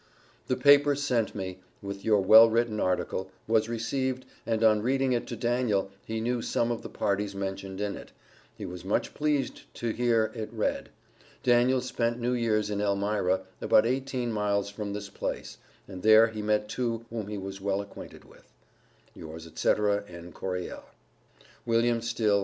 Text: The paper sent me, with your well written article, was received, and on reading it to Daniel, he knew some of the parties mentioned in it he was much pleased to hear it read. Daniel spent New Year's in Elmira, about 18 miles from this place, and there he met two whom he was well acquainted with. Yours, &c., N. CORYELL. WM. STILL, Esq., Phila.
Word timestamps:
The 0.47 0.55
paper 0.57 0.95
sent 0.95 1.35
me, 1.35 1.59
with 1.79 2.03
your 2.03 2.21
well 2.21 2.49
written 2.49 2.79
article, 2.79 3.29
was 3.47 3.69
received, 3.69 4.25
and 4.47 4.63
on 4.63 4.81
reading 4.81 5.13
it 5.13 5.27
to 5.27 5.35
Daniel, 5.35 5.91
he 6.03 6.19
knew 6.19 6.41
some 6.41 6.71
of 6.71 6.81
the 6.81 6.89
parties 6.89 7.35
mentioned 7.35 7.79
in 7.79 7.95
it 7.95 8.11
he 8.57 8.65
was 8.65 8.83
much 8.83 9.13
pleased 9.13 9.71
to 9.75 9.89
hear 9.89 10.31
it 10.33 10.49
read. 10.51 10.89
Daniel 11.43 11.81
spent 11.81 12.17
New 12.19 12.33
Year's 12.33 12.71
in 12.71 12.81
Elmira, 12.81 13.41
about 13.61 13.85
18 13.85 14.31
miles 14.31 14.71
from 14.71 14.91
this 14.93 15.07
place, 15.11 15.59
and 15.87 16.01
there 16.01 16.29
he 16.29 16.41
met 16.41 16.67
two 16.67 17.05
whom 17.11 17.27
he 17.27 17.37
was 17.37 17.61
well 17.61 17.79
acquainted 17.79 18.25
with. 18.25 18.51
Yours, 19.13 19.47
&c., 19.53 19.69
N. 19.69 20.31
CORYELL. 20.31 20.83
WM. 21.67 22.01
STILL, 22.01 22.01
Esq., 22.01 22.17
Phila. 22.17 22.39